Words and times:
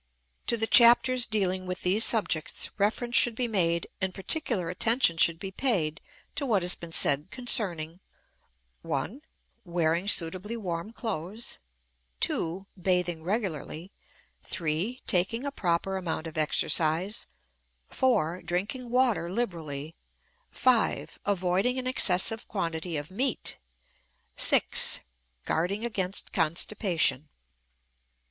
To 0.47 0.57
the 0.57 0.65
chapters 0.65 1.27
dealing 1.27 1.67
with 1.67 1.83
these 1.83 2.03
subjects 2.03 2.71
reference 2.79 3.15
should 3.15 3.35
be 3.35 3.47
made 3.47 3.85
and 4.01 4.15
particular 4.15 4.67
attention 4.67 5.15
should 5.17 5.37
be 5.37 5.51
paid 5.51 6.01
to 6.33 6.43
what 6.43 6.63
has 6.63 6.73
been 6.73 6.91
said 6.91 7.29
concerning: 7.29 7.99
(1) 8.81 9.21
Wearing 9.63 10.07
suitably 10.07 10.57
warm 10.57 10.91
clothes, 10.91 11.59
(2) 12.19 12.65
Bathing 12.81 13.21
regularly, 13.23 13.91
(3) 14.41 15.01
Taking 15.05 15.43
a 15.45 15.51
proper 15.51 15.97
amount 15.97 16.25
of 16.25 16.35
exercise, 16.35 17.27
(4) 17.89 18.41
Drinking 18.41 18.89
water 18.89 19.29
liberally, 19.29 19.93
(5) 20.49 21.19
Avoiding 21.27 21.77
an 21.77 21.85
excessive 21.85 22.47
quantity 22.47 22.97
of 22.97 23.11
meat, 23.11 23.59
(6) 24.35 25.01
Guarding 25.45 25.85
against 25.85 26.33
constipation. 26.33 27.29